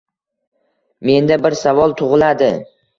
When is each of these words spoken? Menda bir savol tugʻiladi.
Menda 1.11 1.39
bir 1.47 1.61
savol 1.63 1.97
tugʻiladi. 2.05 2.55